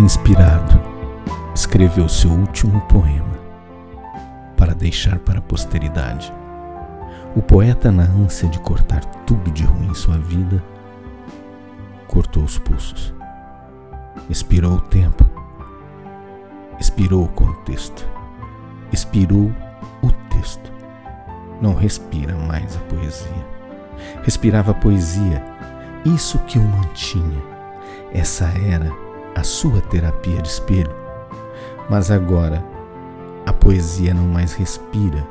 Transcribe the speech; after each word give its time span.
Inspirado, 0.00 0.80
escreveu 1.54 2.08
seu 2.08 2.30
último 2.30 2.80
poema 2.86 3.38
para 4.56 4.74
deixar 4.74 5.18
para 5.18 5.40
a 5.40 5.42
posteridade. 5.42 6.32
O 7.36 7.42
poeta, 7.42 7.92
na 7.92 8.04
ânsia 8.04 8.48
de 8.48 8.58
cortar 8.60 9.04
tudo 9.26 9.50
de 9.50 9.62
ruim 9.62 9.88
em 9.88 9.94
sua 9.94 10.16
vida, 10.16 10.64
cortou 12.08 12.42
os 12.42 12.56
pulsos, 12.56 13.12
expirou 14.30 14.76
o 14.76 14.80
tempo, 14.80 15.22
expirou 16.80 17.24
o 17.24 17.28
contexto, 17.28 18.08
expirou 18.90 19.52
o 20.02 20.10
texto. 20.34 20.72
Não 21.60 21.74
respira 21.74 22.34
mais 22.34 22.74
a 22.74 22.80
poesia. 22.80 23.46
Respirava 24.22 24.70
a 24.70 24.74
poesia, 24.74 25.44
isso 26.06 26.38
que 26.46 26.58
o 26.58 26.62
mantinha. 26.62 27.42
Essa 28.14 28.46
era 28.66 29.09
a 29.40 29.44
sua 29.44 29.80
terapia 29.80 30.42
de 30.42 30.48
espelho. 30.48 30.94
Mas 31.88 32.10
agora 32.10 32.62
a 33.46 33.52
poesia 33.52 34.12
não 34.12 34.26
mais 34.26 34.52
respira 34.52 35.26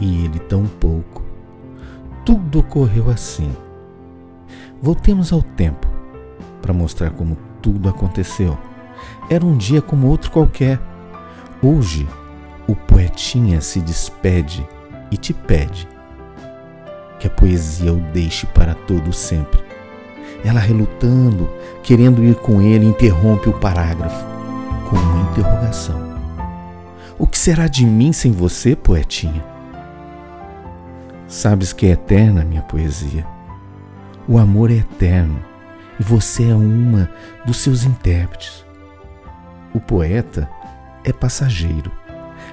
e 0.00 0.24
ele 0.24 0.38
tão 0.38 0.64
pouco. 0.66 1.22
Tudo 2.24 2.60
ocorreu 2.60 3.10
assim. 3.10 3.54
Voltemos 4.80 5.32
ao 5.32 5.42
tempo 5.42 5.86
para 6.62 6.72
mostrar 6.72 7.10
como 7.10 7.36
tudo 7.60 7.88
aconteceu. 7.88 8.56
Era 9.28 9.44
um 9.44 9.56
dia 9.56 9.82
como 9.82 10.08
outro 10.08 10.30
qualquer. 10.30 10.80
Hoje, 11.62 12.08
o 12.66 12.74
poetinha 12.74 13.60
se 13.60 13.80
despede 13.80 14.66
e 15.10 15.16
te 15.16 15.34
pede 15.34 15.86
que 17.20 17.26
a 17.26 17.30
poesia 17.30 17.92
o 17.92 18.00
deixe 18.12 18.46
para 18.46 18.74
todo 18.74 19.12
sempre. 19.12 19.62
Ela 20.44 20.60
relutando, 20.60 21.48
querendo 21.82 22.22
ir 22.22 22.34
com 22.36 22.60
ele, 22.60 22.84
interrompe 22.84 23.48
o 23.48 23.58
parágrafo 23.58 24.24
com 24.88 24.96
uma 24.96 25.30
interrogação. 25.30 26.14
O 27.18 27.26
que 27.26 27.38
será 27.38 27.66
de 27.66 27.86
mim 27.86 28.12
sem 28.12 28.30
você, 28.30 28.76
poetinha? 28.76 29.44
Sabes 31.26 31.72
que 31.72 31.86
é 31.86 31.90
eterna 31.90 32.44
minha 32.44 32.62
poesia. 32.62 33.26
O 34.28 34.38
amor 34.38 34.70
é 34.70 34.74
eterno 34.74 35.38
e 35.98 36.02
você 36.02 36.50
é 36.50 36.54
uma 36.54 37.10
dos 37.46 37.58
seus 37.58 37.84
intérpretes. 37.84 38.64
O 39.74 39.80
poeta 39.80 40.48
é 41.04 41.12
passageiro. 41.12 41.90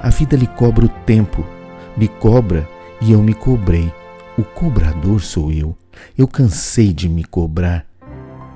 A 0.00 0.10
vida 0.10 0.36
lhe 0.36 0.46
cobra 0.46 0.84
o 0.84 0.88
tempo, 0.88 1.44
me 1.96 2.06
cobra 2.06 2.68
e 3.00 3.12
eu 3.12 3.22
me 3.22 3.34
cobrei. 3.34 3.92
O 4.36 4.42
cobrador 4.42 5.20
sou 5.20 5.50
eu. 5.50 5.76
Eu 6.16 6.26
cansei 6.26 6.92
de 6.92 7.08
me 7.08 7.24
cobrar 7.24 7.86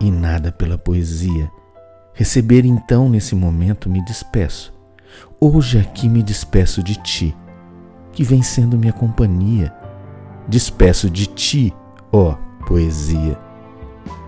e 0.00 0.10
nada 0.10 0.52
pela 0.52 0.78
poesia. 0.78 1.50
Receber 2.14 2.64
então 2.64 3.08
nesse 3.08 3.34
momento 3.34 3.88
me 3.88 4.04
despeço. 4.04 4.72
Hoje 5.40 5.78
aqui 5.78 6.08
me 6.08 6.22
despeço 6.22 6.82
de 6.82 6.96
ti, 6.96 7.36
que 8.12 8.22
vem 8.22 8.42
sendo 8.42 8.76
minha 8.78 8.92
companhia. 8.92 9.72
Despeço 10.48 11.08
de 11.08 11.26
ti, 11.26 11.74
ó 12.12 12.36
poesia. 12.66 13.38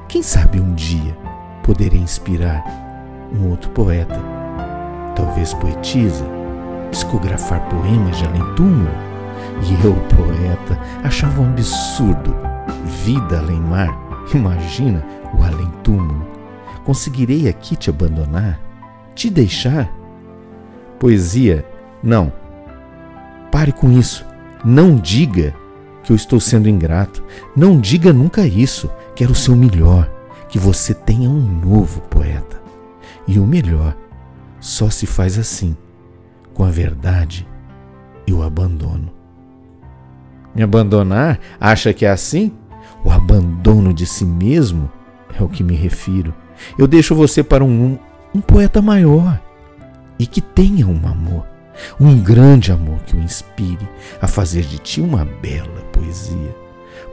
Quem 0.08 0.22
sabe 0.22 0.60
um 0.60 0.74
dia 0.74 1.16
poderei 1.62 2.00
inspirar 2.00 2.64
um 3.32 3.50
outro 3.50 3.70
poeta, 3.70 4.20
talvez 5.14 5.54
poetisa, 5.54 6.24
psicografar 6.90 7.60
poemas 7.68 8.16
de 8.16 8.24
além 8.24 8.54
túmulo. 8.54 8.90
E 9.62 9.84
eu, 9.84 9.94
poeta, 10.16 10.80
achava 11.04 11.42
um 11.42 11.50
absurdo 11.50 12.49
vida 12.84 13.38
além 13.38 13.60
mar. 13.60 13.96
Imagina 14.34 15.04
o 15.38 15.42
além 15.42 15.70
túmulo. 15.82 16.26
Conseguirei 16.84 17.48
aqui 17.48 17.76
te 17.76 17.90
abandonar? 17.90 18.60
Te 19.14 19.28
deixar? 19.30 19.92
Poesia, 20.98 21.64
não. 22.02 22.32
Pare 23.50 23.72
com 23.72 23.90
isso. 23.90 24.24
Não 24.64 24.96
diga 24.96 25.54
que 26.02 26.12
eu 26.12 26.16
estou 26.16 26.40
sendo 26.40 26.68
ingrato. 26.68 27.22
Não 27.56 27.80
diga 27.80 28.12
nunca 28.12 28.46
isso. 28.46 28.90
Quero 29.14 29.32
o 29.32 29.36
seu 29.36 29.56
melhor. 29.56 30.10
Que 30.48 30.58
você 30.58 30.94
tenha 30.94 31.28
um 31.28 31.40
novo 31.40 32.00
poeta. 32.02 32.60
E 33.26 33.38
o 33.38 33.46
melhor 33.46 33.96
só 34.60 34.90
se 34.90 35.06
faz 35.06 35.38
assim, 35.38 35.76
com 36.52 36.64
a 36.64 36.70
verdade 36.70 37.48
e 38.26 38.32
o 38.32 38.42
abandono. 38.42 39.10
Me 40.54 40.62
abandonar? 40.62 41.38
Acha 41.60 41.94
que 41.94 42.04
é 42.04 42.10
assim? 42.10 42.52
O 43.04 43.10
abandono 43.10 43.92
de 43.92 44.06
si 44.06 44.24
mesmo 44.24 44.90
é 45.38 45.42
o 45.42 45.48
que 45.48 45.62
me 45.62 45.74
refiro. 45.74 46.34
Eu 46.78 46.86
deixo 46.86 47.14
você 47.14 47.42
para 47.42 47.64
um, 47.64 47.98
um 48.34 48.40
poeta 48.40 48.82
maior 48.82 49.40
e 50.18 50.26
que 50.26 50.40
tenha 50.40 50.86
um 50.86 51.06
amor, 51.06 51.46
um 51.98 52.20
grande 52.20 52.70
amor 52.70 52.98
que 53.00 53.16
o 53.16 53.20
inspire 53.20 53.88
a 54.20 54.26
fazer 54.26 54.62
de 54.62 54.78
ti 54.78 55.00
uma 55.00 55.24
bela 55.24 55.80
poesia, 55.92 56.54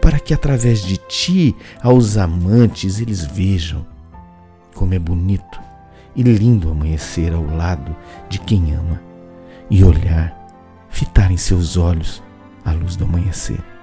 para 0.01 0.19
que 0.19 0.33
através 0.33 0.81
de 0.81 0.97
ti 0.97 1.55
aos 1.81 2.17
amantes 2.17 2.99
eles 2.99 3.23
vejam 3.23 3.85
como 4.75 4.93
é 4.93 4.99
bonito 4.99 5.59
e 6.15 6.23
lindo 6.23 6.69
amanhecer 6.69 7.33
ao 7.33 7.45
lado 7.45 7.95
de 8.27 8.39
quem 8.39 8.73
ama 8.73 9.01
e 9.69 9.83
olhar, 9.83 10.35
fitar 10.89 11.31
em 11.31 11.37
seus 11.37 11.77
olhos 11.77 12.21
a 12.65 12.71
luz 12.71 12.95
do 12.95 13.05
amanhecer. 13.05 13.76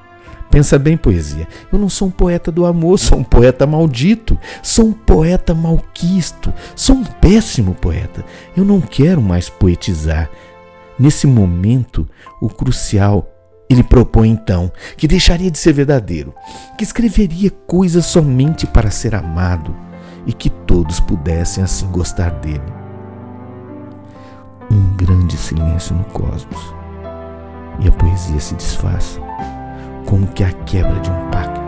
Pensa 0.51 0.79
bem, 0.79 0.97
poesia. 0.97 1.49
Eu 1.73 1.79
não 1.79 1.89
sou 1.89 2.09
um 2.09 2.11
poeta 2.11 2.53
do 2.53 2.65
amor, 2.65 2.99
sou 3.01 3.19
um 3.19 3.25
poeta 3.25 3.67
maldito. 3.67 4.39
Sou 4.63 4.87
um 4.87 4.93
poeta 4.93 5.55
malquisto. 5.55 6.53
Sou 6.77 6.97
um 6.97 7.05
péssimo 7.05 7.75
poeta. 7.75 8.25
Eu 8.57 8.65
não 8.65 8.81
quero 8.81 9.21
mais 9.21 9.49
poetizar. 9.49 10.31
Nesse 10.99 11.27
momento, 11.27 12.09
o 12.41 12.49
crucial, 12.49 13.29
ele 13.69 13.83
propõe 13.83 14.29
então 14.29 14.71
que 14.97 15.09
deixaria 15.09 15.51
de 15.51 15.59
ser 15.59 15.73
verdadeiro, 15.73 16.33
que 16.79 16.85
escreveria 16.85 17.51
coisas 17.51 18.07
somente 18.07 18.67
para 18.67 18.91
ser 18.91 19.15
amado 19.15 19.75
e 20.27 20.33
que 20.33 20.49
todos 20.49 21.01
pudessem 21.01 21.65
assim 21.65 21.87
gostar 21.89 22.31
dele. 22.31 22.63
Um 24.71 24.97
grande 24.97 25.37
silêncio 25.37 25.97
no 25.97 26.05
cosmos 26.05 26.75
e 27.81 27.89
a 27.89 27.93
poesia 27.93 28.39
se 28.39 28.55
desfaz 28.55 29.19
como 30.15 30.29
que 30.29 30.45
a 30.45 30.53
quebra 30.53 31.01
de 31.01 31.11
um 31.11 31.31
pacto, 31.33 31.61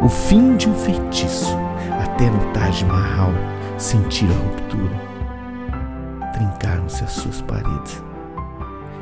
o 0.00 0.08
fim 0.08 0.56
de 0.56 0.68
um 0.68 0.74
feitiço, 0.74 1.56
até 2.00 2.30
no 2.30 2.38
Taj 2.52 2.84
Mahal 2.84 3.32
sentir 3.78 4.28
a 4.30 4.44
ruptura. 4.44 6.30
Trincaram-se 6.32 7.02
as 7.02 7.10
suas 7.10 7.40
paredes. 7.40 8.00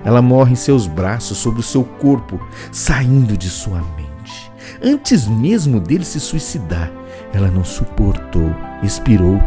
Ela 0.07 0.23
morre 0.23 0.53
em 0.53 0.57
seus 0.57 0.87
braços, 0.87 1.37
sobre 1.37 1.61
o 1.61 1.63
seu 1.63 1.85
corpo, 1.85 2.41
saindo 2.73 3.37
de 3.37 3.51
sua 3.51 3.83
mente. 3.95 4.51
Antes 4.83 5.29
mesmo 5.29 5.81
dele 5.81 6.07
se 6.07 6.19
suicidar, 6.19 6.91
ela 7.35 7.51
não 7.51 7.65
suportou, 7.65 8.55
expirou. 8.83 9.39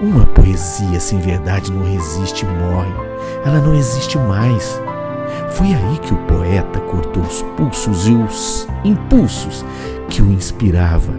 Uma 0.00 0.24
poesia 0.24 1.00
sem 1.00 1.18
verdade 1.18 1.72
não 1.72 1.82
resiste 1.82 2.46
morre. 2.46 2.94
Ela 3.44 3.58
não 3.60 3.74
existe 3.74 4.16
mais. 4.18 4.80
Foi 5.50 5.66
aí 5.66 5.98
que 5.98 6.12
o 6.12 6.16
poeta 6.18 6.78
cortou 6.80 7.22
os 7.22 7.42
pulsos 7.56 8.06
e 8.06 8.12
os 8.12 8.68
impulsos 8.84 9.64
que 10.08 10.22
o 10.22 10.30
inspirava, 10.30 11.12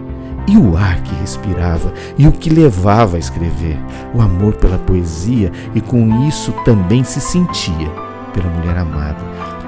e 0.46 0.56
o 0.56 0.76
ar 0.76 1.00
que 1.02 1.14
respirava, 1.16 1.92
e 2.16 2.26
o 2.26 2.32
que 2.32 2.48
levava 2.48 3.16
a 3.16 3.20
escrever, 3.20 3.78
o 4.14 4.20
amor 4.20 4.54
pela 4.54 4.78
poesia, 4.78 5.52
e 5.74 5.80
com 5.80 6.26
isso 6.26 6.52
também 6.64 7.04
se 7.04 7.20
sentia 7.20 7.90
pela 8.32 8.48
mulher 8.48 8.78
amada, 8.78 9.20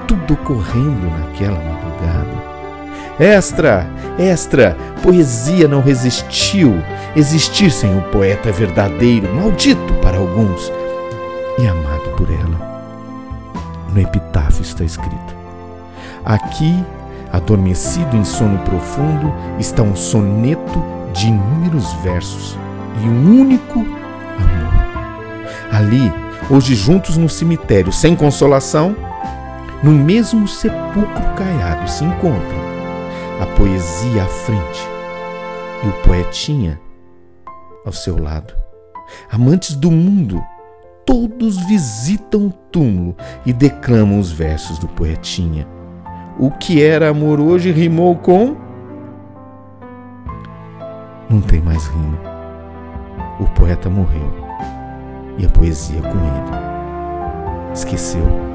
tudo 0.07 0.33
ocorrendo 0.33 1.07
naquela 1.19 1.57
madrugada. 1.57 2.43
Extra, 3.19 3.87
extra, 4.17 4.75
poesia 5.03 5.67
não 5.67 5.81
resistiu. 5.81 6.81
Existir 7.15 7.69
sem 7.69 7.95
o 7.95 8.01
poeta 8.03 8.49
é 8.49 8.51
verdadeiro, 8.51 9.33
maldito 9.35 9.93
para 10.01 10.17
alguns 10.17 10.71
e 11.59 11.67
amado 11.67 12.09
por 12.17 12.27
ela 12.31 12.72
no 13.93 14.01
epitáfio 14.01 14.61
está 14.61 14.83
escrito: 14.83 15.35
Aqui, 16.25 16.83
adormecido 17.31 18.17
em 18.17 18.25
sono 18.25 18.57
profundo, 18.59 19.33
está 19.59 19.83
um 19.83 19.95
soneto 19.95 20.83
de 21.13 21.27
inúmeros 21.27 21.91
versos 22.03 22.57
e 23.03 23.07
um 23.07 23.39
único 23.41 23.79
amor. 23.79 24.73
Ali, 25.71 26.11
hoje 26.49 26.75
juntos 26.75 27.17
no 27.17 27.29
cemitério, 27.29 27.91
sem 27.91 28.15
consolação, 28.15 28.95
no 29.83 29.91
mesmo 29.91 30.47
sepulcro 30.47 31.23
caiado 31.35 31.89
se 31.89 32.03
encontram 32.03 32.63
a 33.41 33.45
poesia 33.57 34.23
à 34.23 34.27
frente 34.27 34.87
e 35.83 35.87
o 35.87 35.91
poetinha 36.03 36.79
ao 37.85 37.91
seu 37.91 38.21
lado. 38.21 38.53
Amantes 39.29 39.75
do 39.75 39.91
mundo 39.91 40.41
todos 41.05 41.57
visitam 41.65 42.47
o 42.47 42.51
túmulo 42.71 43.15
e 43.45 43.53
declamam 43.53 44.19
os 44.19 44.31
versos 44.31 44.79
do 44.79 44.87
poetinha. 44.87 45.67
O 46.39 46.49
que 46.49 46.81
era 46.81 47.09
amor 47.09 47.39
hoje 47.39 47.71
rimou 47.71 48.15
com. 48.15 48.55
Não 51.29 51.41
tem 51.41 51.61
mais 51.61 51.87
rima. 51.87 52.19
o 53.39 53.45
poeta 53.55 53.89
morreu 53.89 54.31
e 55.37 55.45
a 55.45 55.49
poesia 55.49 56.01
com 56.01 56.09
ele. 56.09 57.73
Esqueceu 57.73 58.52